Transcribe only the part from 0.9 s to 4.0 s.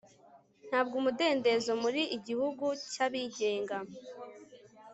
umudendezo muri igihugu cyabigenga